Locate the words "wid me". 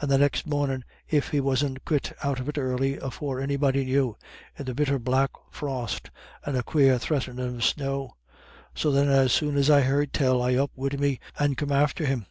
10.76-11.18